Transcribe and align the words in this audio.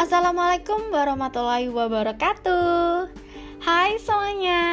Assalamualaikum 0.00 0.96
warahmatullahi 0.96 1.68
wabarakatuh 1.68 3.12
Hai 3.60 4.00
semuanya 4.00 4.64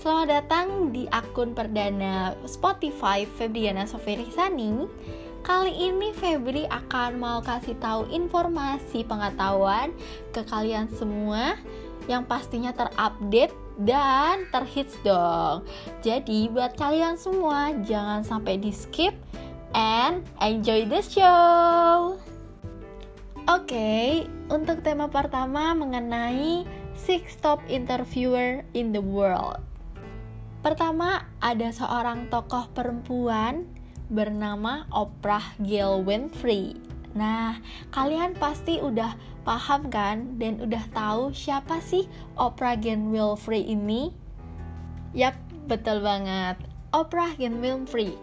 Selamat 0.00 0.40
datang 0.40 0.88
di 0.88 1.04
akun 1.12 1.52
perdana 1.52 2.32
Spotify 2.48 3.28
Febriana 3.28 3.84
Sofirisani 3.84 4.88
Kali 5.44 5.84
ini 5.84 6.16
Febri 6.16 6.64
akan 6.64 7.20
mau 7.20 7.44
kasih 7.44 7.76
tahu 7.76 8.08
informasi 8.08 9.04
pengetahuan 9.04 9.92
ke 10.32 10.40
kalian 10.48 10.88
semua 10.88 11.60
yang 12.08 12.24
pastinya 12.24 12.72
terupdate 12.72 13.52
dan 13.84 14.48
terhits 14.48 14.96
dong. 15.04 15.68
Jadi 16.00 16.48
buat 16.48 16.72
kalian 16.80 17.20
semua 17.20 17.76
jangan 17.84 18.24
sampai 18.24 18.56
di 18.56 18.72
skip 18.72 19.12
and 19.76 20.24
enjoy 20.40 20.88
the 20.88 21.04
show. 21.04 22.16
Okay, 23.68 24.24
untuk 24.48 24.80
tema 24.80 25.12
pertama 25.12 25.76
mengenai 25.76 26.64
six 26.96 27.36
top 27.36 27.60
interviewer 27.68 28.64
in 28.72 28.96
the 28.96 29.04
world. 29.04 29.60
Pertama, 30.64 31.28
ada 31.44 31.68
seorang 31.68 32.32
tokoh 32.32 32.64
perempuan 32.72 33.68
bernama 34.08 34.88
Oprah 34.88 35.52
Gail 35.60 36.00
Winfrey. 36.00 36.80
Nah, 37.12 37.60
kalian 37.92 38.32
pasti 38.40 38.80
udah 38.80 39.12
paham 39.44 39.92
kan 39.92 40.40
dan 40.40 40.64
udah 40.64 40.88
tahu 40.96 41.36
siapa 41.36 41.84
sih 41.84 42.08
Oprah 42.40 42.72
Gail 42.72 43.04
Winfrey 43.04 43.68
ini? 43.68 44.16
Yap, 45.12 45.36
betul 45.68 46.00
banget. 46.00 46.56
Oprah 46.96 47.36
Gail 47.36 47.60
Winfrey 47.60 48.16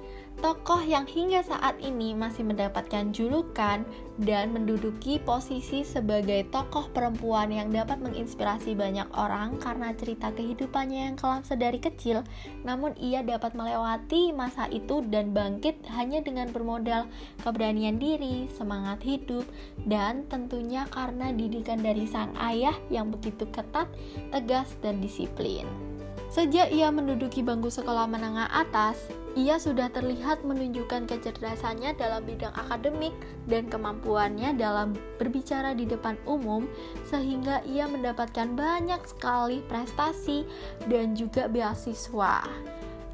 tokoh 0.43 0.83
yang 0.83 1.07
hingga 1.07 1.43
saat 1.43 1.79
ini 1.79 2.11
masih 2.11 2.43
mendapatkan 2.43 3.11
julukan 3.15 3.87
dan 4.21 4.55
menduduki 4.55 5.19
posisi 5.19 5.83
sebagai 5.83 6.47
tokoh 6.47 6.87
perempuan 6.95 7.51
yang 7.51 7.71
dapat 7.71 7.99
menginspirasi 7.99 8.71
banyak 8.77 9.07
orang 9.11 9.59
karena 9.59 9.91
cerita 9.95 10.31
kehidupannya 10.31 11.11
yang 11.11 11.15
kelam 11.19 11.43
sedari 11.43 11.79
kecil, 11.79 12.23
namun 12.63 12.95
ia 12.95 13.25
dapat 13.25 13.51
melewati 13.57 14.31
masa 14.31 14.71
itu 14.71 15.03
dan 15.11 15.35
bangkit 15.35 15.75
hanya 15.91 16.23
dengan 16.23 16.51
bermodal 16.55 17.11
keberanian 17.43 17.99
diri, 17.99 18.47
semangat 18.55 19.03
hidup, 19.03 19.43
dan 19.83 20.23
tentunya 20.31 20.87
karena 20.91 21.35
didikan 21.35 21.83
dari 21.83 22.07
sang 22.07 22.31
ayah 22.39 22.75
yang 22.87 23.11
begitu 23.11 23.43
ketat, 23.51 23.91
tegas, 24.31 24.71
dan 24.79 25.03
disiplin. 25.03 25.94
Sejak 26.35 26.67
ia 26.75 26.91
menduduki 26.91 27.39
bangku 27.39 27.71
sekolah 27.71 28.11
menengah 28.11 28.51
atas, 28.51 28.99
ia 29.39 29.55
sudah 29.55 29.87
terlihat 29.87 30.43
menunjukkan 30.43 31.07
kecerdasannya 31.07 31.95
dalam 31.95 32.27
bidang 32.27 32.51
akademik 32.59 33.15
dan 33.47 33.71
kemampuannya 33.71 34.51
dalam 34.59 34.99
berbicara 35.15 35.71
di 35.71 35.87
depan 35.87 36.19
umum, 36.27 36.67
sehingga 37.07 37.63
ia 37.63 37.87
mendapatkan 37.87 38.51
banyak 38.51 38.99
sekali 39.07 39.63
prestasi 39.71 40.43
dan 40.91 41.15
juga 41.15 41.47
beasiswa. 41.47 42.43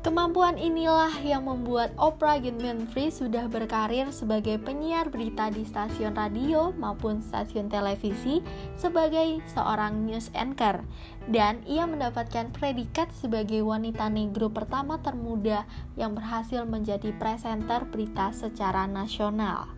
Kemampuan 0.02 0.58
inilah 0.58 1.14
yang 1.22 1.46
membuat 1.46 1.94
Oprah 1.94 2.42
Winfrey 2.42 3.14
sudah 3.14 3.46
berkarir 3.46 4.10
sebagai 4.10 4.58
penyiar 4.58 5.14
berita 5.14 5.54
di 5.54 5.62
stasiun 5.62 6.18
radio 6.18 6.74
maupun 6.74 7.22
stasiun 7.22 7.70
televisi 7.70 8.42
sebagai 8.74 9.46
seorang 9.54 10.10
news 10.10 10.34
anchor 10.34 10.82
dan 11.30 11.62
ia 11.70 11.86
mendapatkan 11.86 12.50
predikat 12.50 13.14
sebagai 13.14 13.62
wanita 13.62 14.10
negro 14.10 14.50
pertama 14.50 14.98
termuda 15.06 15.70
yang 15.94 16.18
berhasil 16.18 16.66
menjadi 16.66 17.14
presenter 17.22 17.86
berita 17.86 18.34
secara 18.34 18.90
nasional. 18.90 19.70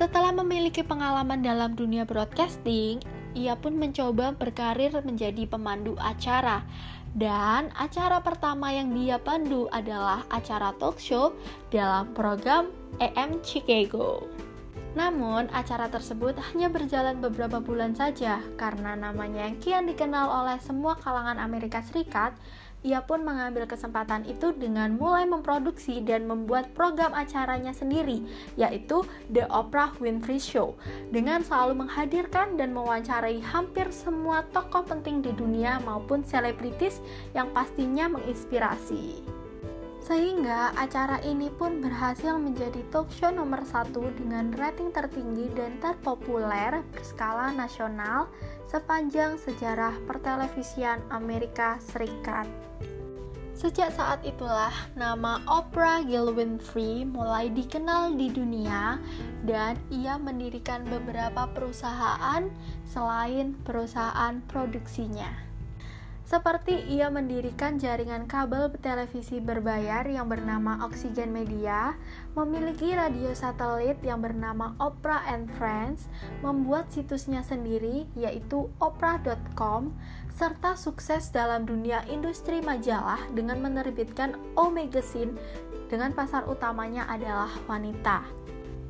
Setelah 0.00 0.32
memiliki 0.32 0.80
pengalaman 0.80 1.44
dalam 1.44 1.76
dunia 1.76 2.08
broadcasting, 2.08 3.04
ia 3.36 3.54
pun 3.60 3.76
mencoba 3.76 4.32
berkarir 4.34 4.90
menjadi 5.04 5.44
pemandu 5.44 5.94
acara 6.00 6.64
dan 7.18 7.74
acara 7.74 8.22
pertama 8.22 8.70
yang 8.70 8.94
dia 8.94 9.18
pandu 9.18 9.66
adalah 9.74 10.22
acara 10.30 10.70
talk 10.78 11.02
show 11.02 11.34
dalam 11.74 12.14
program 12.14 12.70
EM 13.02 13.42
Chicago. 13.42 14.22
Namun, 14.90 15.46
acara 15.54 15.86
tersebut 15.86 16.34
hanya 16.50 16.66
berjalan 16.66 17.22
beberapa 17.22 17.62
bulan 17.62 17.94
saja 17.94 18.42
karena 18.58 18.98
namanya 18.98 19.46
yang 19.46 19.58
kian 19.62 19.86
dikenal 19.86 20.26
oleh 20.26 20.58
semua 20.58 20.98
kalangan 20.98 21.38
Amerika 21.38 21.78
Serikat 21.78 22.34
ia 22.80 23.04
pun 23.04 23.20
mengambil 23.20 23.68
kesempatan 23.68 24.24
itu 24.24 24.56
dengan 24.56 24.96
mulai 24.96 25.28
memproduksi 25.28 26.00
dan 26.00 26.24
membuat 26.24 26.72
program 26.72 27.12
acaranya 27.12 27.76
sendiri, 27.76 28.24
yaitu 28.56 29.04
The 29.28 29.44
Oprah 29.52 29.92
Winfrey 30.00 30.40
Show, 30.40 30.76
dengan 31.12 31.44
selalu 31.44 31.84
menghadirkan 31.84 32.56
dan 32.56 32.72
mewawancarai 32.72 33.40
hampir 33.44 33.92
semua 33.92 34.44
tokoh 34.52 34.84
penting 34.84 35.20
di 35.20 35.32
dunia 35.36 35.80
maupun 35.84 36.24
selebritis 36.24 37.04
yang 37.36 37.52
pastinya 37.52 38.08
menginspirasi. 38.08 39.39
Sehingga 40.00 40.72
acara 40.74 41.20
ini 41.22 41.52
pun 41.52 41.84
berhasil 41.84 42.34
menjadi 42.40 42.80
talk 42.88 43.12
show 43.12 43.28
nomor 43.28 43.62
satu 43.68 44.08
dengan 44.16 44.50
rating 44.56 44.90
tertinggi 44.90 45.52
dan 45.52 45.76
terpopuler 45.78 46.80
berskala 46.96 47.52
nasional 47.52 48.26
sepanjang 48.66 49.36
sejarah 49.36 49.92
pertelevisian 50.08 51.04
Amerika 51.12 51.76
Serikat. 51.78 52.48
Sejak 53.60 53.92
saat 53.92 54.24
itulah 54.24 54.72
nama 54.96 55.36
Oprah 55.44 56.00
Winfrey 56.08 57.04
mulai 57.04 57.52
dikenal 57.52 58.16
di 58.16 58.32
dunia 58.32 58.96
dan 59.44 59.76
ia 59.92 60.16
mendirikan 60.16 60.80
beberapa 60.88 61.44
perusahaan 61.52 62.48
selain 62.88 63.52
perusahaan 63.68 64.40
produksinya. 64.48 65.49
Seperti 66.30 66.86
ia 66.86 67.10
mendirikan 67.10 67.74
jaringan 67.74 68.30
kabel 68.30 68.70
televisi 68.78 69.42
berbayar 69.42 70.06
yang 70.06 70.30
bernama 70.30 70.78
Oxygen 70.86 71.34
Media, 71.34 71.98
memiliki 72.38 72.94
radio 72.94 73.34
satelit 73.34 73.98
yang 74.06 74.22
bernama 74.22 74.78
Oprah 74.78 75.26
and 75.26 75.50
Friends, 75.58 76.06
membuat 76.38 76.86
situsnya 76.94 77.42
sendiri 77.42 78.06
yaitu 78.14 78.70
oprah.com, 78.78 79.90
serta 80.30 80.78
sukses 80.78 81.34
dalam 81.34 81.66
dunia 81.66 82.06
industri 82.06 82.62
majalah 82.62 83.18
dengan 83.34 83.58
menerbitkan 83.58 84.38
O 84.54 84.70
Magazine 84.70 85.34
dengan 85.90 86.14
pasar 86.14 86.46
utamanya 86.46 87.10
adalah 87.10 87.50
wanita. 87.66 88.22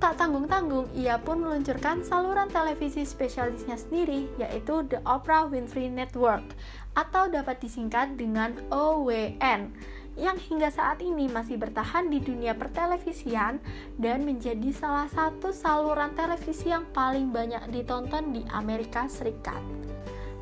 Tak 0.00 0.16
tanggung-tanggung, 0.16 0.88
ia 0.96 1.20
pun 1.20 1.44
meluncurkan 1.44 2.00
saluran 2.00 2.48
televisi 2.48 3.04
spesialisnya 3.04 3.76
sendiri, 3.76 4.32
yaitu 4.40 4.80
The 4.88 5.04
Oprah 5.04 5.44
Winfrey 5.52 5.92
Network, 5.92 6.56
atau 6.96 7.28
dapat 7.28 7.60
disingkat 7.60 8.16
dengan 8.16 8.56
OWN, 8.72 9.76
yang 10.16 10.40
hingga 10.40 10.72
saat 10.72 11.04
ini 11.04 11.28
masih 11.28 11.60
bertahan 11.60 12.08
di 12.08 12.16
dunia 12.16 12.56
pertelevisian 12.56 13.60
dan 14.00 14.24
menjadi 14.24 14.72
salah 14.72 15.04
satu 15.12 15.52
saluran 15.52 16.16
televisi 16.16 16.72
yang 16.72 16.88
paling 16.96 17.28
banyak 17.28 17.60
ditonton 17.68 18.32
di 18.32 18.40
Amerika 18.56 19.04
Serikat. 19.04 19.60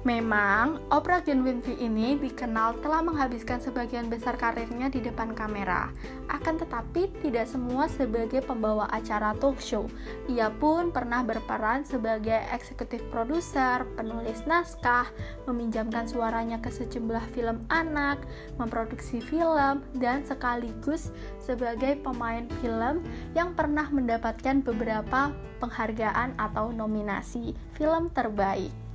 Memang, 0.09 0.81
Oprah 0.89 1.21
Winfrey 1.21 1.77
ini 1.85 2.17
dikenal 2.17 2.81
telah 2.81 3.05
menghabiskan 3.05 3.61
sebagian 3.61 4.09
besar 4.09 4.41
karirnya 4.41 4.89
di 4.89 5.05
depan 5.05 5.37
kamera. 5.37 5.93
Akan 6.33 6.57
tetapi, 6.57 7.13
tidak 7.21 7.45
semua 7.45 7.93
sebagai 7.93 8.41
pembawa 8.41 8.89
acara 8.89 9.37
talk 9.37 9.61
show. 9.61 9.85
Ia 10.25 10.49
pun 10.49 10.89
pernah 10.97 11.21
berperan 11.21 11.85
sebagai 11.85 12.41
eksekutif 12.57 13.05
produser, 13.13 13.85
penulis 14.01 14.41
naskah, 14.49 15.13
meminjamkan 15.45 16.09
suaranya 16.09 16.57
ke 16.57 16.73
sejumlah 16.73 17.29
film 17.37 17.69
anak, 17.69 18.17
memproduksi 18.57 19.21
film, 19.21 19.85
dan 20.01 20.25
sekaligus 20.25 21.13
sebagai 21.37 22.01
pemain 22.01 22.49
film 22.65 23.05
yang 23.37 23.53
pernah 23.53 23.85
mendapatkan 23.93 24.65
beberapa 24.65 25.37
penghargaan 25.61 26.33
atau 26.41 26.73
nominasi 26.73 27.53
film 27.77 28.09
terbaik. 28.17 28.88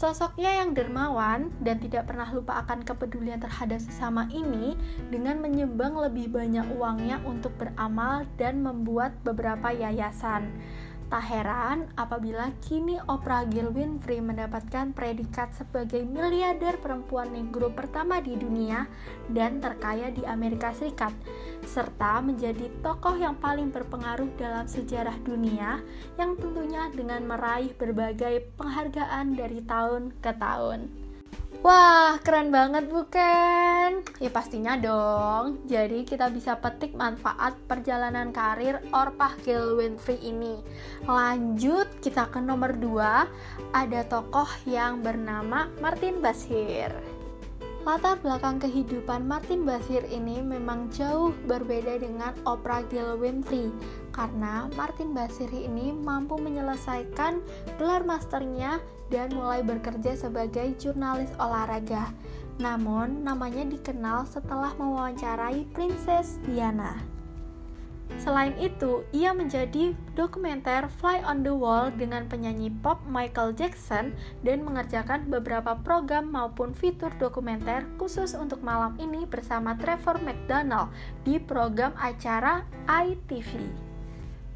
Sosoknya 0.00 0.64
yang 0.64 0.72
dermawan 0.72 1.52
dan 1.60 1.76
tidak 1.76 2.08
pernah 2.08 2.24
lupa 2.32 2.64
akan 2.64 2.88
kepedulian 2.88 3.36
terhadap 3.36 3.84
sesama 3.84 4.24
ini 4.32 4.72
dengan 5.12 5.44
menyumbang 5.44 5.92
lebih 5.92 6.32
banyak 6.32 6.64
uangnya 6.72 7.20
untuk 7.28 7.52
beramal 7.60 8.24
dan 8.40 8.64
membuat 8.64 9.12
beberapa 9.28 9.68
yayasan. 9.68 10.56
Tak 11.10 11.26
heran 11.26 11.90
apabila 11.98 12.54
kini 12.62 12.94
Oprah 13.10 13.42
Gail 13.42 13.74
Winfrey 13.74 14.22
mendapatkan 14.22 14.94
predikat 14.94 15.50
sebagai 15.58 16.06
miliarder 16.06 16.78
perempuan 16.78 17.34
negro 17.34 17.66
pertama 17.74 18.22
di 18.22 18.38
dunia 18.38 18.86
dan 19.26 19.58
terkaya 19.58 20.14
di 20.14 20.22
Amerika 20.22 20.70
Serikat, 20.70 21.10
serta 21.66 22.22
menjadi 22.22 22.70
tokoh 22.78 23.18
yang 23.18 23.34
paling 23.42 23.74
berpengaruh 23.74 24.30
dalam 24.38 24.70
sejarah 24.70 25.18
dunia 25.26 25.82
yang 26.14 26.38
tentunya 26.38 26.86
dengan 26.94 27.26
meraih 27.26 27.74
berbagai 27.74 28.46
penghargaan 28.54 29.34
dari 29.34 29.66
tahun 29.66 30.14
ke 30.22 30.30
tahun. 30.38 31.09
Wah, 31.60 32.16
keren 32.24 32.48
banget 32.48 32.88
bukan? 32.88 34.00
Ya 34.16 34.30
pastinya 34.32 34.80
dong. 34.80 35.60
Jadi 35.68 36.08
kita 36.08 36.32
bisa 36.32 36.56
petik 36.56 36.96
manfaat 36.96 37.52
perjalanan 37.68 38.32
karir 38.32 38.80
Orpah 38.96 39.36
Gail 39.44 39.76
Winfrey 39.76 40.16
ini. 40.24 40.56
Lanjut, 41.04 41.84
kita 42.00 42.32
ke 42.32 42.40
nomor 42.40 42.80
2. 42.80 43.76
Ada 43.76 44.08
tokoh 44.08 44.48
yang 44.64 45.04
bernama 45.04 45.68
Martin 45.84 46.24
Bashir. 46.24 46.88
Latar 47.80 48.20
belakang 48.20 48.60
kehidupan 48.60 49.24
Martin 49.24 49.64
Bashir 49.64 50.04
ini 50.12 50.44
memang 50.44 50.92
jauh 50.92 51.32
berbeda 51.48 51.96
dengan 51.96 52.36
Oprah 52.44 52.84
Gail 52.88 53.16
Winfrey 53.16 53.72
karena 54.12 54.68
Martin 54.76 55.16
Bashir 55.16 55.48
ini 55.48 55.88
mampu 55.92 56.36
menyelesaikan 56.36 57.40
gelar 57.80 58.04
masternya 58.04 58.84
dan 59.10 59.34
mulai 59.34 59.60
bekerja 59.60 60.16
sebagai 60.16 60.72
jurnalis 60.78 61.30
olahraga. 61.36 62.14
Namun, 62.62 63.26
namanya 63.26 63.66
dikenal 63.66 64.24
setelah 64.24 64.72
mewawancarai 64.78 65.66
Princess 65.74 66.38
Diana. 66.46 67.20
Selain 68.18 68.52
itu, 68.58 69.06
ia 69.14 69.30
menjadi 69.30 69.94
dokumenter 70.18 70.90
Fly 70.98 71.22
on 71.22 71.46
the 71.46 71.54
Wall 71.54 71.94
dengan 71.94 72.26
penyanyi 72.26 72.74
pop 72.82 72.98
Michael 73.06 73.54
Jackson 73.54 74.10
dan 74.42 74.66
mengerjakan 74.66 75.30
beberapa 75.30 75.78
program 75.78 76.34
maupun 76.34 76.74
fitur 76.74 77.14
dokumenter 77.22 77.86
khusus 78.02 78.34
untuk 78.34 78.66
malam 78.66 78.98
ini 78.98 79.22
bersama 79.30 79.78
Trevor 79.78 80.18
McDonald 80.26 80.90
di 81.22 81.38
program 81.38 81.94
acara 81.96 82.66
ITV. 82.90 83.62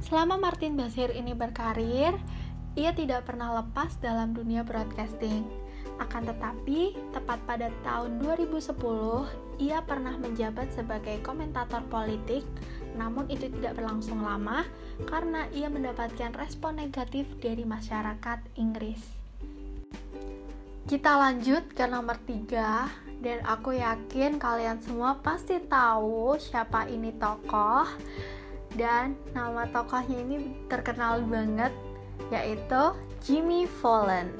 Selama 0.02 0.36
Martin 0.36 0.76
Basir 0.76 1.08
ini 1.14 1.32
berkarir, 1.32 2.12
ia 2.74 2.90
tidak 2.94 3.26
pernah 3.26 3.62
lepas 3.62 3.94
dalam 4.02 4.34
dunia 4.34 4.66
broadcasting. 4.66 5.46
Akan 6.02 6.26
tetapi, 6.26 6.98
tepat 7.14 7.38
pada 7.46 7.70
tahun 7.86 8.18
2010, 8.18 8.74
ia 9.62 9.78
pernah 9.86 10.18
menjabat 10.18 10.74
sebagai 10.74 11.22
komentator 11.22 11.86
politik 11.86 12.42
namun 12.94 13.26
itu 13.26 13.50
tidak 13.50 13.78
berlangsung 13.78 14.22
lama 14.22 14.62
karena 15.10 15.50
ia 15.50 15.66
mendapatkan 15.66 16.30
respon 16.38 16.78
negatif 16.78 17.26
dari 17.42 17.66
masyarakat 17.66 18.38
Inggris. 18.54 19.02
Kita 20.84 21.16
lanjut 21.16 21.74
ke 21.74 21.84
nomor 21.88 22.20
3 22.22 23.24
dan 23.24 23.38
aku 23.48 23.74
yakin 23.74 24.36
kalian 24.36 24.78
semua 24.84 25.16
pasti 25.18 25.56
tahu 25.64 26.36
siapa 26.36 26.86
ini 26.92 27.10
tokoh 27.16 27.88
dan 28.76 29.16
nama 29.32 29.64
tokohnya 29.70 30.22
ini 30.22 30.68
terkenal 30.68 31.24
banget 31.24 31.72
yaitu 32.34 32.82
Jimmy 33.22 33.70
Fallon. 33.78 34.34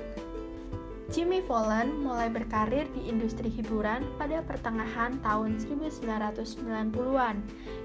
Jimmy 1.14 1.38
Fallon 1.46 2.02
mulai 2.02 2.26
berkarir 2.26 2.91
di 2.91 3.06
industri 3.06 3.46
hiburan 3.46 4.02
pada 4.19 4.43
pertengahan 4.43 5.14
tahun 5.23 5.62
1990-an, 5.62 7.37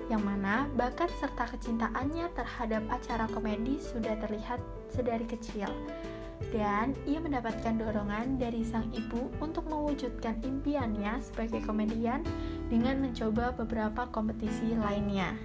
yang 0.10 0.24
mana 0.26 0.66
bakat 0.74 1.14
serta 1.22 1.46
kecintaannya 1.54 2.26
terhadap 2.34 2.82
acara 2.90 3.30
komedi 3.30 3.78
sudah 3.78 4.18
terlihat 4.18 4.58
sedari 4.90 5.30
kecil. 5.30 5.70
Dan 6.50 6.98
ia 7.06 7.20
mendapatkan 7.22 7.78
dorongan 7.78 8.42
dari 8.42 8.66
sang 8.66 8.90
ibu 8.96 9.30
untuk 9.44 9.68
mewujudkan 9.70 10.40
impiannya 10.42 11.22
sebagai 11.22 11.62
komedian 11.68 12.26
dengan 12.72 13.04
mencoba 13.04 13.54
beberapa 13.54 14.10
kompetisi 14.10 14.74
lainnya. 14.74 15.36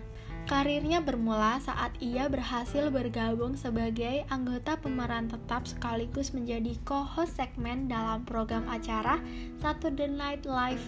Karirnya 0.45 1.01
bermula 1.01 1.57
saat 1.65 1.97
ia 2.05 2.29
berhasil 2.29 2.93
bergabung 2.93 3.57
sebagai 3.57 4.29
anggota 4.29 4.77
pemeran 4.77 5.25
tetap 5.25 5.65
sekaligus 5.65 6.37
menjadi 6.37 6.77
co-host 6.85 7.41
segmen 7.41 7.89
dalam 7.89 8.29
program 8.29 8.69
acara 8.69 9.25
Saturday 9.65 10.13
Night 10.13 10.45
Live 10.45 10.85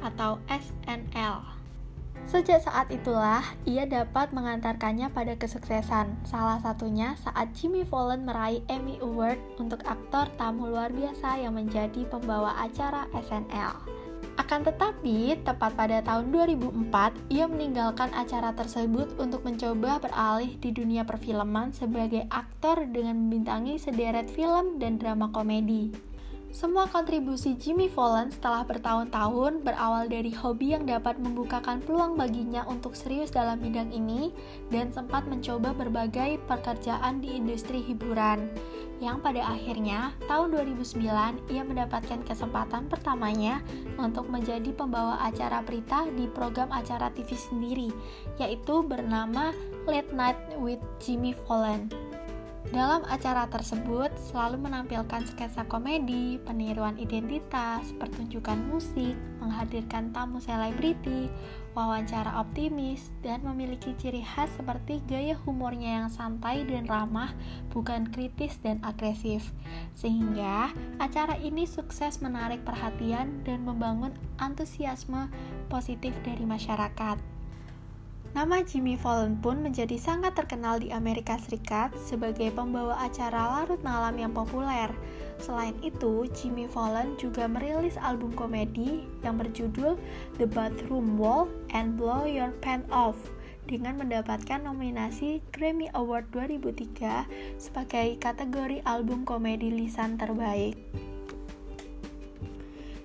atau 0.00 0.40
SNL. 0.48 1.44
Sejak 2.24 2.64
saat 2.64 2.88
itulah, 2.88 3.44
ia 3.68 3.84
dapat 3.84 4.32
mengantarkannya 4.32 5.12
pada 5.12 5.36
kesuksesan. 5.36 6.16
Salah 6.24 6.58
satunya 6.64 7.20
saat 7.20 7.52
Jimmy 7.52 7.84
Fallon 7.84 8.24
meraih 8.24 8.64
Emmy 8.72 8.96
Award 9.04 9.38
untuk 9.60 9.84
aktor 9.84 10.26
tamu 10.40 10.72
luar 10.72 10.88
biasa 10.88 11.36
yang 11.36 11.52
menjadi 11.52 12.08
pembawa 12.08 12.64
acara 12.64 13.06
SNL. 13.12 13.95
Akan 14.36 14.60
tetapi, 14.62 15.40
tepat 15.48 15.72
pada 15.72 16.04
tahun 16.04 16.28
2004, 16.28 17.32
ia 17.32 17.48
meninggalkan 17.48 18.12
acara 18.12 18.52
tersebut 18.52 19.16
untuk 19.16 19.40
mencoba 19.48 19.96
beralih 19.96 20.60
di 20.60 20.76
dunia 20.76 21.08
perfilman 21.08 21.72
sebagai 21.72 22.28
aktor 22.28 22.84
dengan 22.84 23.16
membintangi 23.16 23.80
sederet 23.80 24.28
film 24.28 24.76
dan 24.76 25.00
drama 25.00 25.32
komedi. 25.32 26.15
Semua 26.54 26.86
kontribusi 26.86 27.58
Jimmy 27.58 27.90
Fallon 27.90 28.30
setelah 28.30 28.62
bertahun-tahun 28.62 29.66
berawal 29.66 30.06
dari 30.06 30.30
hobi 30.30 30.78
yang 30.78 30.86
dapat 30.86 31.18
membukakan 31.18 31.82
peluang 31.82 32.14
baginya 32.14 32.62
untuk 32.70 32.94
serius 32.94 33.34
dalam 33.34 33.58
bidang 33.58 33.90
ini 33.90 34.30
dan 34.70 34.94
sempat 34.94 35.26
mencoba 35.26 35.74
berbagai 35.74 36.38
pekerjaan 36.46 37.18
di 37.18 37.34
industri 37.34 37.82
hiburan. 37.82 38.46
Yang 38.96 39.18
pada 39.20 39.42
akhirnya, 39.52 40.16
tahun 40.24 40.56
2009 40.56 41.52
ia 41.52 41.62
mendapatkan 41.66 42.24
kesempatan 42.24 42.88
pertamanya 42.88 43.60
untuk 44.00 44.24
menjadi 44.32 44.72
pembawa 44.72 45.20
acara 45.20 45.60
berita 45.60 46.08
di 46.16 46.24
program 46.32 46.72
acara 46.72 47.12
TV 47.12 47.36
sendiri, 47.36 47.90
yaitu 48.40 48.80
bernama 48.80 49.52
Late 49.84 50.14
Night 50.16 50.40
with 50.56 50.80
Jimmy 50.96 51.36
Fallon. 51.44 52.05
Dalam 52.74 53.06
acara 53.06 53.46
tersebut 53.46 54.10
selalu 54.18 54.66
menampilkan 54.66 55.22
sketsa 55.22 55.62
komedi, 55.70 56.42
peniruan 56.42 56.98
identitas, 56.98 57.94
pertunjukan 57.94 58.58
musik, 58.66 59.14
menghadirkan 59.38 60.10
tamu 60.10 60.42
selebriti, 60.42 61.30
wawancara 61.78 62.42
optimis, 62.42 63.14
dan 63.22 63.46
memiliki 63.46 63.94
ciri 63.94 64.26
khas 64.26 64.50
seperti 64.58 64.98
gaya 65.06 65.38
humornya 65.46 66.02
yang 66.02 66.10
santai 66.10 66.66
dan 66.66 66.90
ramah, 66.90 67.30
bukan 67.70 68.10
kritis 68.10 68.58
dan 68.58 68.82
agresif. 68.82 69.54
Sehingga 69.94 70.74
acara 70.98 71.38
ini 71.38 71.70
sukses 71.70 72.18
menarik 72.18 72.66
perhatian 72.66 73.46
dan 73.46 73.62
membangun 73.62 74.10
antusiasme 74.42 75.30
positif 75.70 76.18
dari 76.26 76.42
masyarakat. 76.42 77.35
Nama 78.36 78.60
Jimmy 78.68 79.00
Fallon 79.00 79.40
pun 79.40 79.64
menjadi 79.64 79.96
sangat 79.96 80.36
terkenal 80.36 80.76
di 80.76 80.92
Amerika 80.92 81.40
Serikat 81.40 81.96
sebagai 81.96 82.52
pembawa 82.52 82.92
acara 83.00 83.48
larut 83.48 83.80
malam 83.80 84.12
yang 84.20 84.36
populer. 84.36 84.92
Selain 85.40 85.72
itu, 85.80 86.28
Jimmy 86.36 86.68
Fallon 86.68 87.16
juga 87.16 87.48
merilis 87.48 87.96
album 87.96 88.36
komedi 88.36 89.08
yang 89.24 89.40
berjudul 89.40 89.96
The 90.36 90.44
Bathroom 90.44 91.16
Wall 91.16 91.48
and 91.72 91.96
Blow 91.96 92.28
Your 92.28 92.52
Pants 92.60 92.92
Off 92.92 93.16
dengan 93.64 94.04
mendapatkan 94.04 94.68
nominasi 94.68 95.40
Grammy 95.56 95.88
Award 95.96 96.28
2003 96.36 97.56
sebagai 97.56 98.20
kategori 98.20 98.84
album 98.84 99.24
komedi 99.24 99.72
lisan 99.72 100.20
terbaik. 100.20 100.76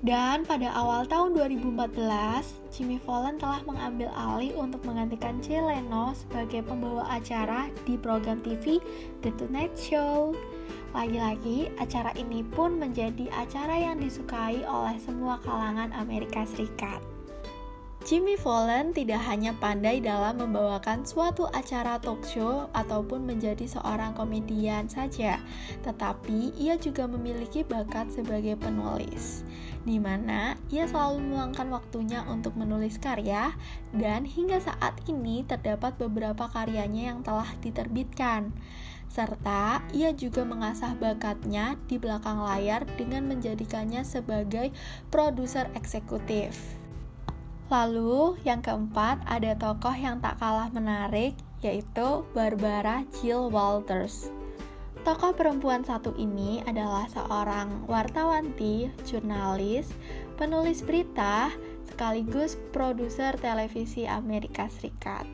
Dan 0.02 0.50
pada 0.50 0.74
awal 0.74 1.06
tahun 1.06 1.38
2014, 1.38 1.94
Jimmy 2.74 2.98
Fallon 2.98 3.38
telah 3.38 3.62
mengambil 3.70 4.10
alih 4.18 4.50
untuk 4.58 4.82
menggantikan 4.82 5.38
Jay 5.46 5.62
Leno 5.62 6.18
sebagai 6.18 6.66
pembawa 6.66 7.06
acara 7.06 7.70
di 7.86 8.02
program 8.02 8.42
TV 8.42 8.82
The 9.22 9.30
Tonight 9.38 9.78
Show. 9.78 10.34
Lagi-lagi, 10.98 11.70
acara 11.78 12.18
ini 12.18 12.42
pun 12.42 12.82
menjadi 12.82 13.30
acara 13.30 13.78
yang 13.78 14.02
disukai 14.02 14.66
oleh 14.66 14.98
semua 14.98 15.38
kalangan 15.46 15.94
Amerika 15.94 16.50
Serikat. 16.50 16.98
Jimmy 18.02 18.34
Fallon 18.34 18.98
tidak 18.98 19.22
hanya 19.30 19.54
pandai 19.54 20.02
dalam 20.02 20.42
membawakan 20.42 21.06
suatu 21.06 21.46
acara 21.54 22.02
talk 22.02 22.26
show 22.26 22.66
ataupun 22.74 23.30
menjadi 23.30 23.70
seorang 23.70 24.18
komedian 24.18 24.90
saja, 24.90 25.38
tetapi 25.86 26.50
ia 26.58 26.82
juga 26.82 27.06
memiliki 27.06 27.62
bakat 27.62 28.10
sebagai 28.10 28.58
penulis, 28.58 29.46
di 29.84 29.98
mana 29.98 30.58
ia 30.70 30.86
selalu 30.86 31.32
meluangkan 31.32 31.70
waktunya 31.74 32.22
untuk 32.30 32.54
menulis 32.58 33.02
karya, 33.02 33.54
dan 33.96 34.26
hingga 34.26 34.62
saat 34.62 34.98
ini 35.10 35.44
terdapat 35.48 35.98
beberapa 35.98 36.50
karyanya 36.50 37.14
yang 37.16 37.20
telah 37.22 37.50
diterbitkan 37.60 38.54
serta 39.12 39.84
ia 39.92 40.16
juga 40.16 40.48
mengasah 40.48 40.96
bakatnya 40.96 41.76
di 41.92 42.00
belakang 42.00 42.40
layar 42.40 42.88
dengan 42.96 43.28
menjadikannya 43.28 44.08
sebagai 44.08 44.72
produser 45.12 45.68
eksekutif. 45.76 46.80
Lalu, 47.68 48.40
yang 48.48 48.64
keempat, 48.64 49.20
ada 49.28 49.56
tokoh 49.56 49.96
yang 49.96 50.24
tak 50.24 50.40
kalah 50.40 50.72
menarik, 50.72 51.36
yaitu 51.60 52.24
Barbara 52.32 53.04
Jill 53.20 53.52
Walters. 53.52 54.41
Tokoh 55.02 55.34
perempuan 55.34 55.82
satu 55.82 56.14
ini 56.14 56.62
adalah 56.62 57.10
seorang 57.10 57.90
wartawanti, 57.90 58.86
jurnalis, 59.02 59.90
penulis 60.38 60.86
berita, 60.86 61.50
sekaligus 61.90 62.54
produser 62.70 63.34
televisi 63.42 64.06
Amerika 64.06 64.70
Serikat. 64.70 65.26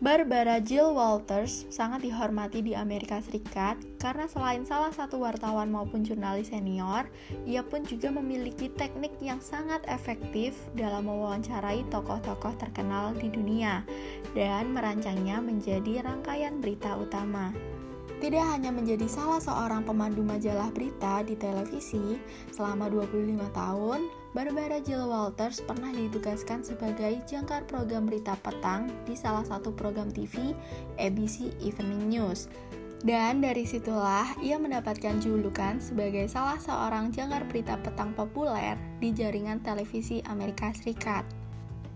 Barbara 0.00 0.64
Jill 0.64 0.96
Walters 0.96 1.68
sangat 1.68 2.08
dihormati 2.08 2.64
di 2.64 2.72
Amerika 2.72 3.20
Serikat 3.20 3.76
karena 4.00 4.24
selain 4.24 4.64
salah 4.64 4.96
satu 4.96 5.20
wartawan 5.20 5.68
maupun 5.68 6.00
jurnalis 6.00 6.50
senior, 6.50 7.12
ia 7.44 7.60
pun 7.60 7.84
juga 7.84 8.08
memiliki 8.10 8.72
teknik 8.72 9.12
yang 9.20 9.44
sangat 9.44 9.84
efektif 9.92 10.56
dalam 10.72 11.04
mewawancarai 11.04 11.84
tokoh-tokoh 11.92 12.56
terkenal 12.56 13.12
di 13.12 13.28
dunia 13.28 13.84
dan 14.32 14.72
merancangnya 14.72 15.38
menjadi 15.38 16.00
rangkaian 16.00 16.58
berita 16.64 16.96
utama. 16.96 17.52
Tidak 18.22 18.38
hanya 18.38 18.70
menjadi 18.70 19.10
salah 19.10 19.42
seorang 19.42 19.82
pemandu 19.82 20.22
majalah 20.22 20.70
berita 20.70 21.26
di 21.26 21.34
televisi 21.34 22.22
selama 22.54 22.86
25 22.86 23.34
tahun, 23.50 24.06
Barbara 24.30 24.78
Jill 24.78 25.10
Walters 25.10 25.58
pernah 25.58 25.90
ditugaskan 25.90 26.62
sebagai 26.62 27.18
jangkar 27.26 27.66
program 27.66 28.06
berita 28.06 28.38
petang 28.38 28.86
di 29.02 29.18
salah 29.18 29.42
satu 29.42 29.74
program 29.74 30.06
TV 30.14 30.54
ABC 31.02 31.50
Evening 31.66 32.14
News. 32.14 32.46
Dan 33.02 33.42
dari 33.42 33.66
situlah 33.66 34.38
ia 34.38 34.54
mendapatkan 34.54 35.18
julukan 35.18 35.82
sebagai 35.82 36.30
salah 36.30 36.62
seorang 36.62 37.10
jangkar 37.10 37.42
berita 37.50 37.74
petang 37.82 38.14
populer 38.14 38.78
di 39.02 39.10
jaringan 39.10 39.58
televisi 39.66 40.22
Amerika 40.30 40.70
Serikat. 40.70 41.41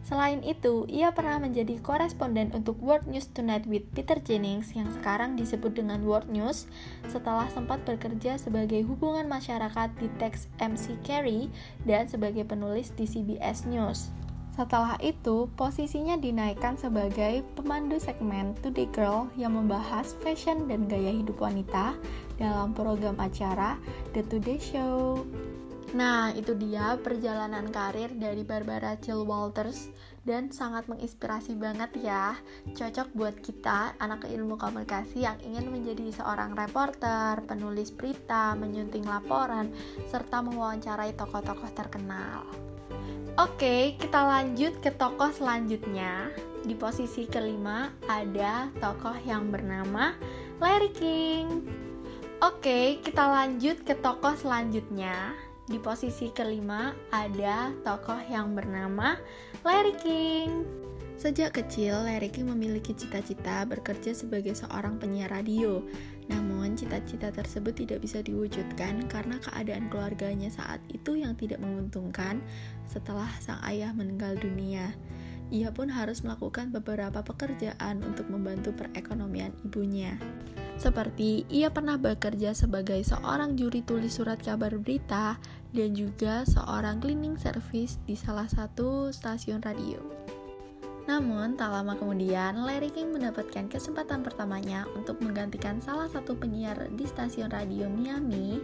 Selain 0.06 0.38
itu, 0.46 0.86
ia 0.86 1.10
pernah 1.10 1.42
menjadi 1.42 1.82
koresponden 1.82 2.54
untuk 2.54 2.78
World 2.78 3.10
News 3.10 3.26
Tonight 3.34 3.66
with 3.66 3.90
Peter 3.90 4.14
Jennings 4.22 4.70
yang 4.70 4.86
sekarang 4.94 5.34
disebut 5.34 5.74
dengan 5.74 5.98
World 6.06 6.30
News 6.30 6.70
setelah 7.10 7.50
sempat 7.50 7.82
bekerja 7.82 8.38
sebagai 8.38 8.86
hubungan 8.86 9.26
masyarakat 9.26 9.98
di 9.98 10.06
Tex 10.22 10.46
MC 10.62 10.94
Carey 11.02 11.50
dan 11.82 12.06
sebagai 12.06 12.46
penulis 12.46 12.94
di 12.94 13.02
CBS 13.02 13.66
News. 13.66 14.14
Setelah 14.54 14.94
itu, 15.02 15.50
posisinya 15.58 16.14
dinaikkan 16.14 16.78
sebagai 16.78 17.42
pemandu 17.58 17.98
segmen 17.98 18.54
Today 18.62 18.86
Girl 18.94 19.26
yang 19.34 19.58
membahas 19.58 20.14
fashion 20.22 20.70
dan 20.70 20.86
gaya 20.86 21.12
hidup 21.12 21.42
wanita 21.42 21.98
dalam 22.38 22.72
program 22.78 23.18
acara 23.18 23.74
The 24.14 24.22
Today 24.22 24.62
Show. 24.62 25.26
Nah, 25.94 26.34
itu 26.34 26.58
dia 26.58 26.98
perjalanan 26.98 27.70
karir 27.70 28.10
dari 28.18 28.42
Barbara 28.42 28.98
Jill 28.98 29.22
Walters 29.22 29.86
dan 30.26 30.50
sangat 30.50 30.90
menginspirasi 30.90 31.54
banget 31.54 31.94
ya. 32.02 32.34
Cocok 32.74 33.14
buat 33.14 33.38
kita, 33.38 33.94
anak 34.02 34.26
ilmu 34.26 34.58
komunikasi 34.58 35.22
yang 35.22 35.38
ingin 35.46 35.70
menjadi 35.70 36.10
seorang 36.10 36.58
reporter, 36.58 37.38
penulis 37.46 37.94
berita, 37.94 38.58
menyunting 38.58 39.06
laporan, 39.06 39.70
serta 40.10 40.42
mewawancarai 40.42 41.14
tokoh-tokoh 41.14 41.70
terkenal. 41.70 42.42
Oke, 43.38 43.94
kita 44.00 44.26
lanjut 44.26 44.82
ke 44.82 44.90
tokoh 44.90 45.30
selanjutnya. 45.30 46.34
Di 46.66 46.74
posisi 46.74 47.30
kelima 47.30 47.94
ada 48.10 48.74
tokoh 48.82 49.14
yang 49.22 49.54
bernama 49.54 50.18
Larry 50.58 50.90
King. 50.90 51.46
Oke, 52.42 52.98
kita 53.06 53.28
lanjut 53.28 53.86
ke 53.86 53.94
tokoh 53.94 54.34
selanjutnya. 54.34 55.45
Di 55.66 55.82
posisi 55.82 56.30
kelima 56.30 56.94
ada 57.10 57.74
tokoh 57.82 58.22
yang 58.30 58.54
bernama 58.54 59.18
Larry 59.66 59.98
King. 59.98 60.62
Sejak 61.18 61.58
kecil, 61.58 62.06
Larry 62.06 62.30
King 62.30 62.54
memiliki 62.54 62.94
cita-cita 62.94 63.66
bekerja 63.66 64.14
sebagai 64.14 64.54
seorang 64.54 65.02
penyiar 65.02 65.34
radio. 65.34 65.82
Namun, 66.30 66.78
cita-cita 66.78 67.34
tersebut 67.34 67.82
tidak 67.82 67.98
bisa 68.06 68.22
diwujudkan 68.22 69.10
karena 69.10 69.42
keadaan 69.42 69.90
keluarganya 69.90 70.54
saat 70.54 70.78
itu 70.94 71.18
yang 71.18 71.34
tidak 71.34 71.58
menguntungkan 71.58 72.38
setelah 72.86 73.26
sang 73.42 73.58
ayah 73.66 73.90
meninggal 73.90 74.38
dunia. 74.38 74.94
Ia 75.50 75.74
pun 75.74 75.90
harus 75.90 76.22
melakukan 76.22 76.70
beberapa 76.70 77.26
pekerjaan 77.26 78.06
untuk 78.06 78.30
membantu 78.30 78.70
perekonomian 78.70 79.50
ibunya. 79.66 80.14
Seperti 80.76 81.48
ia 81.48 81.72
pernah 81.72 81.96
bekerja 81.96 82.52
sebagai 82.52 83.00
seorang 83.00 83.56
juri 83.56 83.80
tulis 83.80 84.20
surat 84.20 84.36
kabar 84.36 84.76
berita 84.76 85.40
dan 85.72 85.96
juga 85.96 86.44
seorang 86.44 87.00
cleaning 87.00 87.40
service 87.40 87.96
di 88.04 88.12
salah 88.12 88.46
satu 88.46 89.08
stasiun 89.08 89.64
radio. 89.64 89.98
Namun, 91.06 91.54
tak 91.54 91.70
lama 91.70 91.94
kemudian, 91.94 92.66
Larry 92.66 92.90
King 92.90 93.14
mendapatkan 93.14 93.70
kesempatan 93.70 94.26
pertamanya 94.26 94.84
untuk 94.98 95.22
menggantikan 95.22 95.78
salah 95.78 96.10
satu 96.10 96.34
penyiar 96.34 96.90
di 96.98 97.06
stasiun 97.06 97.48
radio 97.48 97.86
Miami, 97.86 98.58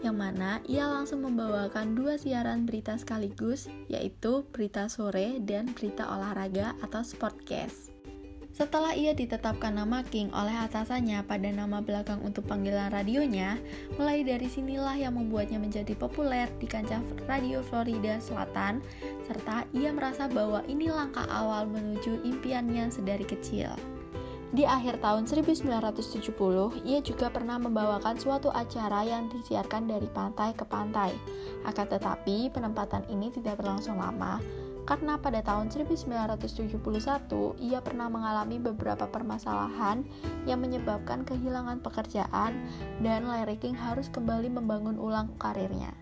yang 0.00 0.14
mana 0.14 0.62
ia 0.70 0.86
langsung 0.86 1.26
membawakan 1.26 1.98
dua 1.98 2.16
siaran 2.16 2.70
berita 2.70 2.94
sekaligus, 2.94 3.66
yaitu 3.90 4.46
berita 4.54 4.86
sore 4.86 5.42
dan 5.42 5.74
berita 5.74 6.06
olahraga 6.06 6.78
atau 6.86 7.02
sportcast. 7.02 7.91
Setelah 8.52 8.92
ia 8.92 9.16
ditetapkan 9.16 9.72
nama 9.72 10.04
King 10.04 10.28
oleh 10.36 10.52
atasannya 10.52 11.24
pada 11.24 11.48
nama 11.48 11.80
belakang 11.80 12.20
untuk 12.20 12.44
panggilan 12.44 12.92
radionya, 12.92 13.56
mulai 13.96 14.20
dari 14.20 14.44
sinilah 14.44 14.92
yang 15.00 15.16
membuatnya 15.16 15.56
menjadi 15.56 15.96
populer 15.96 16.52
di 16.60 16.68
kancah 16.68 17.00
radio 17.24 17.64
Florida 17.64 18.20
Selatan, 18.20 18.84
serta 19.24 19.64
ia 19.72 19.88
merasa 19.88 20.28
bahwa 20.28 20.60
ini 20.68 20.92
langkah 20.92 21.24
awal 21.32 21.64
menuju 21.64 22.20
impiannya 22.28 22.92
sedari 22.92 23.24
kecil. 23.24 23.72
Di 24.52 24.68
akhir 24.68 25.00
tahun 25.00 25.24
1970, 25.24 26.84
ia 26.84 27.00
juga 27.00 27.32
pernah 27.32 27.56
membawakan 27.56 28.20
suatu 28.20 28.52
acara 28.52 29.00
yang 29.00 29.32
disiarkan 29.32 29.88
dari 29.88 30.04
pantai 30.12 30.52
ke 30.52 30.68
pantai. 30.68 31.16
Akan 31.64 31.88
tetapi, 31.88 32.52
penempatan 32.52 33.08
ini 33.08 33.32
tidak 33.32 33.64
berlangsung 33.64 33.96
lama, 33.96 34.44
karena 34.82 35.18
pada 35.18 35.40
tahun 35.42 35.70
1971 35.70 36.82
ia 37.62 37.78
pernah 37.78 38.10
mengalami 38.10 38.58
beberapa 38.58 39.06
permasalahan 39.06 40.02
yang 40.44 40.58
menyebabkan 40.58 41.22
kehilangan 41.22 41.80
pekerjaan 41.80 42.66
dan 43.00 43.26
Larry 43.26 43.58
King 43.58 43.78
harus 43.78 44.10
kembali 44.10 44.50
membangun 44.50 44.98
ulang 44.98 45.30
karirnya. 45.38 45.94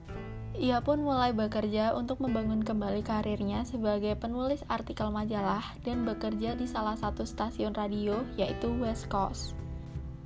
Ia 0.61 0.85
pun 0.85 1.01
mulai 1.01 1.33
bekerja 1.33 1.97
untuk 1.97 2.21
membangun 2.21 2.61
kembali 2.61 3.01
karirnya 3.01 3.65
sebagai 3.65 4.13
penulis 4.19 4.61
artikel 4.69 5.09
majalah 5.09 5.65
dan 5.89 6.05
bekerja 6.05 6.53
di 6.53 6.69
salah 6.69 7.01
satu 7.01 7.25
stasiun 7.25 7.73
radio 7.73 8.21
yaitu 8.37 8.69
West 8.77 9.09
Coast. 9.09 9.57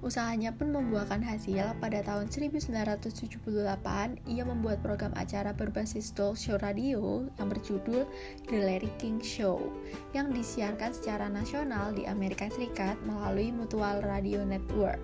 Usahanya 0.05 0.53
pun 0.53 0.69
membuahkan 0.69 1.25
hasil. 1.25 1.81
Pada 1.81 2.05
tahun 2.05 2.29
1978, 2.29 3.09
ia 4.29 4.45
membuat 4.45 4.85
program 4.85 5.17
acara 5.17 5.57
berbasis 5.57 6.13
talk 6.13 6.37
show 6.37 6.61
radio 6.61 7.25
yang 7.41 7.49
berjudul 7.49 8.05
The 8.53 8.59
Larry 8.61 8.93
King 9.01 9.25
Show 9.25 9.73
yang 10.13 10.29
disiarkan 10.29 10.93
secara 10.93 11.33
nasional 11.33 11.97
di 11.97 12.05
Amerika 12.05 12.53
Serikat 12.53 13.01
melalui 13.09 13.49
Mutual 13.49 14.05
Radio 14.05 14.45
Network 14.45 15.01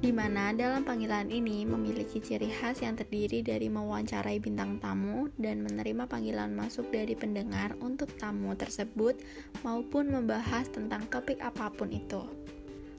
di 0.00 0.16
mana 0.16 0.56
dalam 0.56 0.80
panggilan 0.80 1.28
ini 1.28 1.68
memiliki 1.68 2.24
ciri 2.24 2.48
khas 2.48 2.80
yang 2.80 2.96
terdiri 2.96 3.44
dari 3.44 3.68
mewawancarai 3.68 4.40
bintang 4.40 4.80
tamu 4.80 5.28
dan 5.36 5.60
menerima 5.60 6.08
panggilan 6.08 6.56
masuk 6.56 6.88
dari 6.88 7.12
pendengar 7.12 7.76
untuk 7.84 8.08
tamu 8.16 8.56
tersebut 8.56 9.20
maupun 9.60 10.08
membahas 10.08 10.72
tentang 10.72 11.04
topik 11.12 11.36
apa 11.44 11.68
pun 11.68 11.92
itu. 11.92 12.24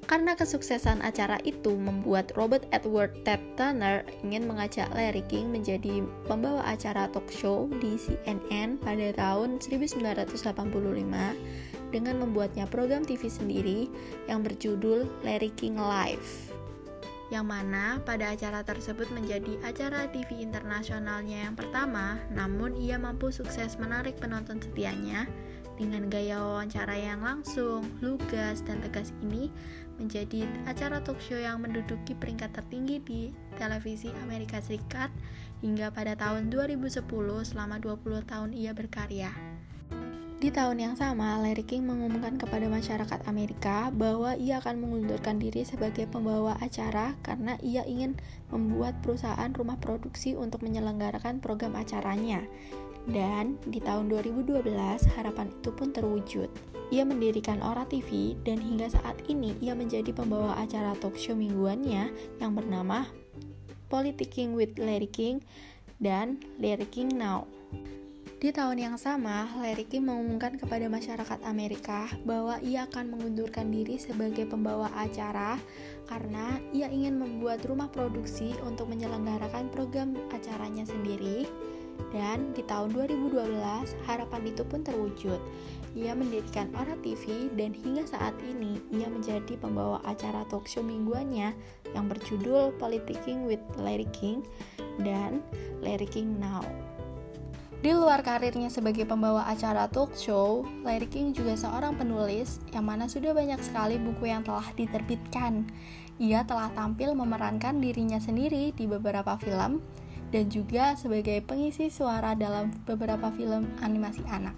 Karena 0.09 0.35
kesuksesan 0.35 1.05
acara 1.05 1.37
itu 1.47 1.77
membuat 1.77 2.33
Robert 2.35 2.65
Edward 2.75 3.15
Ted 3.23 3.39
Turner 3.55 4.03
ingin 4.25 4.43
mengajak 4.49 4.89
Larry 4.91 5.23
King 5.31 5.53
menjadi 5.53 6.03
pembawa 6.27 6.65
acara 6.67 7.07
talk 7.09 7.29
show 7.31 7.69
di 7.79 7.95
CNN 7.95 8.81
pada 8.81 9.13
tahun 9.15 9.61
1985 9.61 10.35
dengan 11.91 12.15
membuatnya 12.23 12.65
program 12.67 13.03
TV 13.03 13.27
sendiri 13.27 13.79
yang 14.27 14.43
berjudul 14.43 15.07
Larry 15.23 15.51
King 15.55 15.79
Live 15.79 16.51
yang 17.31 17.47
mana 17.47 18.03
pada 18.03 18.35
acara 18.35 18.59
tersebut 18.59 19.07
menjadi 19.15 19.55
acara 19.63 20.11
TV 20.11 20.43
internasionalnya 20.43 21.47
yang 21.47 21.55
pertama, 21.55 22.19
namun 22.27 22.75
ia 22.75 22.99
mampu 22.99 23.31
sukses 23.31 23.79
menarik 23.79 24.19
penonton 24.19 24.59
setianya. 24.59 25.25
Dengan 25.79 26.11
gaya 26.11 26.37
wawancara 26.37 26.93
yang 26.93 27.23
langsung, 27.23 27.87
lugas, 28.03 28.61
dan 28.67 28.83
tegas 28.85 29.15
ini 29.23 29.49
menjadi 30.01 30.49
acara 30.65 30.97
talk 31.05 31.21
show 31.21 31.37
yang 31.37 31.61
menduduki 31.61 32.17
peringkat 32.17 32.49
tertinggi 32.57 32.97
di 33.05 33.21
televisi 33.61 34.09
Amerika 34.25 34.57
Serikat 34.57 35.13
hingga 35.61 35.93
pada 35.93 36.17
tahun 36.17 36.49
2010 36.49 37.05
selama 37.45 37.77
20 37.77 38.25
tahun 38.25 38.49
ia 38.57 38.73
berkarya. 38.73 39.29
Di 40.41 40.49
tahun 40.49 40.81
yang 40.81 40.95
sama, 40.97 41.37
Larry 41.37 41.61
King 41.61 41.85
mengumumkan 41.85 42.33
kepada 42.41 42.65
masyarakat 42.65 43.29
Amerika 43.29 43.93
bahwa 43.93 44.33
ia 44.33 44.57
akan 44.57 44.81
mengundurkan 44.81 45.37
diri 45.37 45.61
sebagai 45.61 46.09
pembawa 46.09 46.57
acara 46.57 47.13
karena 47.21 47.61
ia 47.61 47.85
ingin 47.85 48.17
membuat 48.49 48.97
perusahaan 49.05 49.53
rumah 49.53 49.77
produksi 49.77 50.33
untuk 50.33 50.65
menyelenggarakan 50.65 51.45
program 51.45 51.77
acaranya. 51.77 52.41
Dan 53.09 53.57
di 53.65 53.81
tahun 53.81 54.13
2012, 54.13 54.61
harapan 55.17 55.47
itu 55.49 55.69
pun 55.73 55.89
terwujud. 55.89 56.49
Ia 56.91 57.07
mendirikan 57.07 57.63
Ora 57.63 57.87
TV 57.87 58.35
dan 58.43 58.59
hingga 58.59 58.91
saat 58.91 59.23
ini 59.31 59.55
ia 59.63 59.71
menjadi 59.71 60.11
pembawa 60.11 60.59
acara 60.59 60.91
talk 60.99 61.15
show 61.15 61.33
mingguannya 61.33 62.11
yang 62.37 62.51
bernama 62.51 63.07
Politicking 63.87 64.55
with 64.55 64.75
Larry 64.75 65.07
King 65.07 65.39
dan 66.03 66.39
Larry 66.59 66.87
King 66.91 67.15
Now. 67.15 67.47
Di 68.41 68.49
tahun 68.49 68.81
yang 68.81 68.97
sama, 68.97 69.45
Larry 69.61 69.85
King 69.85 70.09
mengumumkan 70.09 70.57
kepada 70.57 70.89
masyarakat 70.89 71.45
Amerika 71.45 72.09
bahwa 72.25 72.57
ia 72.65 72.89
akan 72.89 73.13
mengundurkan 73.13 73.69
diri 73.69 74.01
sebagai 74.01 74.49
pembawa 74.49 74.89
acara 74.97 75.61
karena 76.09 76.57
ia 76.73 76.89
ingin 76.89 77.21
membuat 77.21 77.61
rumah 77.69 77.85
produksi 77.93 78.57
untuk 78.65 78.89
menyelenggarakan 78.89 79.69
program 79.69 80.17
acaranya 80.33 80.89
sendiri. 80.89 81.45
Dan 82.09 82.57
di 82.57 82.65
tahun 82.65 82.97
2012, 82.97 83.37
harapan 84.09 84.41
itu 84.49 84.65
pun 84.65 84.81
terwujud. 84.81 85.37
Ia 85.91 86.15
mendirikan 86.15 86.71
Ora 86.71 86.95
TV 87.03 87.51
dan 87.59 87.75
hingga 87.75 88.07
saat 88.07 88.31
ini 88.39 88.79
ia 88.95 89.11
menjadi 89.11 89.59
pembawa 89.59 89.99
acara 90.07 90.47
talk 90.47 90.63
show 90.63 90.79
mingguannya 90.79 91.51
yang 91.91 92.05
berjudul 92.07 92.71
Politicking 92.79 93.43
with 93.43 93.59
Larry 93.75 94.07
King 94.15 94.47
dan 95.03 95.43
Larry 95.83 96.07
King 96.07 96.39
Now. 96.39 96.63
Di 97.81 97.97
luar 97.97 98.21
karirnya 98.21 98.69
sebagai 98.69 99.09
pembawa 99.09 99.49
acara 99.49 99.89
talk 99.89 100.13
show, 100.13 100.63
Larry 100.85 101.09
King 101.09 101.33
juga 101.33 101.57
seorang 101.57 101.97
penulis 101.97 102.61
yang 102.71 102.85
mana 102.85 103.09
sudah 103.09 103.33
banyak 103.33 103.57
sekali 103.59 103.97
buku 103.97 104.29
yang 104.29 104.45
telah 104.45 104.69
diterbitkan. 104.77 105.65
Ia 106.21 106.45
telah 106.45 106.69
tampil 106.77 107.17
memerankan 107.17 107.81
dirinya 107.81 108.21
sendiri 108.21 108.69
di 108.77 108.85
beberapa 108.85 109.33
film 109.41 109.81
dan 110.31 110.47
juga 110.47 110.95
sebagai 110.95 111.43
pengisi 111.43 111.91
suara 111.91 112.33
dalam 112.33 112.71
beberapa 112.87 113.29
film 113.35 113.67
animasi 113.83 114.23
anak. 114.31 114.55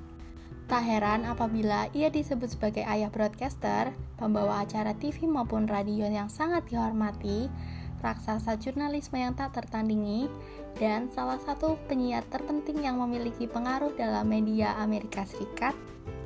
Tak 0.70 0.86
heran 0.88 1.28
apabila 1.28 1.92
ia 1.92 2.08
disebut 2.08 2.56
sebagai 2.56 2.88
ayah 2.88 3.12
broadcaster, 3.12 3.92
pembawa 4.16 4.64
acara 4.64 4.96
TV 4.96 5.28
maupun 5.28 5.68
radio 5.68 6.08
yang 6.08 6.32
sangat 6.32 6.64
dihormati, 6.72 7.52
raksasa 8.00 8.56
jurnalisme 8.58 9.20
yang 9.20 9.36
tak 9.36 9.54
tertandingi, 9.54 10.32
dan 10.80 11.12
salah 11.12 11.38
satu 11.44 11.78
penyiar 11.86 12.24
terpenting 12.32 12.82
yang 12.82 12.98
memiliki 12.98 13.46
pengaruh 13.46 13.94
dalam 13.94 14.26
media 14.26 14.74
Amerika 14.80 15.28
Serikat 15.28 15.76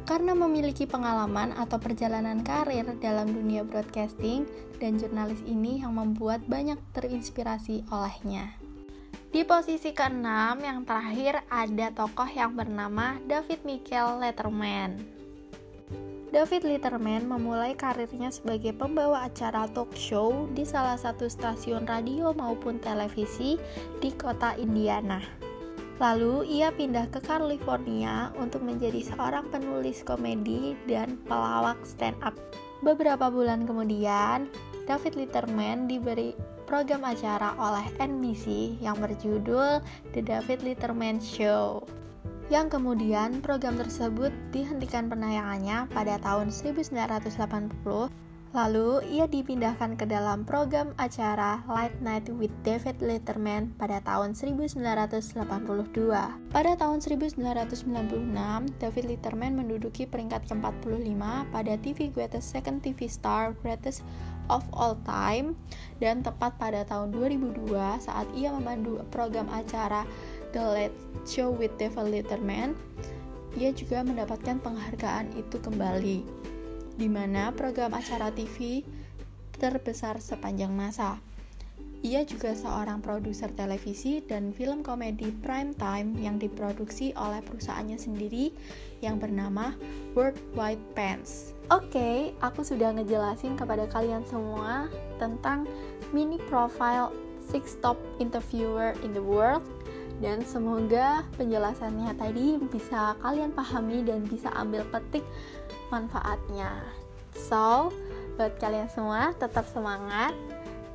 karena 0.07 0.31
memiliki 0.31 0.87
pengalaman 0.87 1.51
atau 1.51 1.75
perjalanan 1.83 2.39
karir 2.39 2.87
dalam 3.03 3.27
dunia 3.27 3.67
broadcasting 3.67 4.47
dan 4.79 4.95
jurnalis 4.95 5.43
ini 5.43 5.83
yang 5.83 5.99
membuat 5.99 6.47
banyak 6.47 6.79
terinspirasi 6.95 7.83
olehnya. 7.91 8.66
Di 9.27 9.43
posisi 9.43 9.91
keenam 9.91 10.55
yang 10.63 10.87
terakhir 10.87 11.43
ada 11.51 11.91
tokoh 11.91 12.31
yang 12.31 12.55
bernama 12.55 13.19
David 13.27 13.59
Michael 13.67 14.23
Letterman. 14.23 15.03
David 16.31 16.63
Letterman 16.63 17.27
memulai 17.27 17.75
karirnya 17.75 18.31
sebagai 18.31 18.71
pembawa 18.71 19.27
acara 19.27 19.67
talk 19.75 19.91
show 19.99 20.47
di 20.55 20.63
salah 20.63 20.95
satu 20.95 21.27
stasiun 21.27 21.83
radio 21.83 22.31
maupun 22.31 22.79
televisi 22.79 23.59
di 23.99 24.15
kota 24.15 24.55
Indiana. 24.55 25.19
Lalu 25.99 26.47
ia 26.47 26.71
pindah 26.71 27.11
ke 27.11 27.19
California 27.19 28.31
untuk 28.39 28.63
menjadi 28.63 29.11
seorang 29.11 29.51
penulis 29.51 30.07
komedi 30.07 30.79
dan 30.87 31.19
pelawak 31.27 31.75
stand 31.83 32.15
up. 32.23 32.35
Beberapa 32.79 33.27
bulan 33.27 33.67
kemudian, 33.67 34.47
David 34.87 35.19
Letterman 35.19 35.91
diberi 35.91 36.31
program 36.67 37.07
acara 37.07 37.55
oleh 37.55 37.87
NBC 37.97 38.77
yang 38.83 38.99
berjudul 38.99 39.79
The 40.11 40.21
David 40.21 40.67
Letterman 40.67 41.23
Show 41.23 41.87
yang 42.47 42.71
kemudian 42.71 43.43
program 43.43 43.75
tersebut 43.75 44.31
dihentikan 44.55 45.11
penayangannya 45.11 45.87
pada 45.91 46.15
tahun 46.19 46.51
1980 46.51 48.27
Lalu, 48.55 49.03
ia 49.11 49.27
dipindahkan 49.27 49.99
ke 49.99 50.07
dalam 50.07 50.47
program 50.47 50.95
acara 50.95 51.59
Late 51.67 51.99
Night 51.99 52.31
with 52.31 52.53
David 52.63 53.03
Letterman 53.03 53.75
pada 53.75 53.99
tahun 54.07 54.31
1982. 54.33 54.95
Pada 56.49 56.71
tahun 56.79 56.97
1996, 57.03 57.83
David 58.79 59.05
Letterman 59.05 59.53
menduduki 59.59 60.07
peringkat 60.07 60.47
ke-45 60.47 61.21
pada 61.51 61.73
TV 61.83 62.07
Greatest 62.07 62.47
Second 62.47 62.79
TV 62.79 63.11
Star 63.11 63.51
Greatest 63.59 64.07
of 64.47 64.65
All 64.73 64.97
Time 65.07 65.55
dan 66.01 66.23
tepat 66.23 66.55
pada 66.59 66.83
tahun 66.87 67.13
2002 67.13 67.73
saat 68.03 68.27
ia 68.33 68.51
memandu 68.51 69.01
program 69.13 69.47
acara 69.51 70.07
The 70.55 70.63
Late 70.63 70.99
Show 71.27 71.51
with 71.51 71.75
David 71.75 72.07
Letterman, 72.09 72.73
ia 73.59 73.75
juga 73.75 74.01
mendapatkan 74.01 74.63
penghargaan 74.63 75.35
itu 75.35 75.59
kembali, 75.59 76.23
di 76.95 77.07
mana 77.11 77.51
program 77.51 77.93
acara 77.93 78.31
TV 78.31 78.85
terbesar 79.57 80.21
sepanjang 80.21 80.71
masa. 80.71 81.19
Ia 82.05 82.21
juga 82.29 82.53
seorang 82.53 83.01
produser 83.01 83.49
televisi 83.57 84.21
dan 84.21 84.53
film 84.53 84.85
komedi 84.85 85.33
prime 85.41 85.73
time 85.81 86.13
yang 86.21 86.37
diproduksi 86.37 87.09
oleh 87.17 87.41
perusahaannya 87.41 87.97
sendiri 87.97 88.53
yang 89.01 89.17
bernama 89.17 89.73
Worldwide 90.13 90.81
Pants. 90.93 91.57
Oke, 91.73 91.89
okay, 91.89 92.17
aku 92.39 92.61
sudah 92.61 92.93
ngejelasin 92.93 93.57
kepada 93.57 93.89
kalian 93.89 94.21
semua 94.29 94.87
tentang 95.17 95.65
mini 96.13 96.37
profile 96.47 97.09
six 97.49 97.75
top 97.81 97.97
interviewer 98.21 98.93
in 99.01 99.11
the 99.11 99.23
world 99.23 99.65
dan 100.21 100.41
semoga 100.45 101.25
penjelasannya 101.37 102.13
tadi 102.17 102.57
bisa 102.69 103.13
kalian 103.21 103.53
pahami 103.53 104.05
dan 104.05 104.25
bisa 104.25 104.49
ambil 104.53 104.85
petik 104.89 105.25
manfaatnya. 105.93 106.73
So, 107.33 107.93
buat 108.37 108.57
kalian 108.61 108.89
semua 108.89 109.33
tetap 109.37 109.65
semangat 109.69 110.33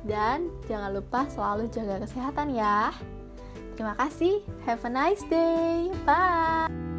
dan 0.03 0.51
jangan 0.67 0.95
lupa 0.95 1.25
selalu 1.31 1.71
jaga 1.71 2.03
kesehatan 2.03 2.55
ya. 2.55 2.91
Terima 3.73 3.97
kasih. 3.97 4.45
Have 4.69 4.85
a 4.85 4.91
nice 4.91 5.23
day. 5.27 5.89
Bye. 6.05 6.92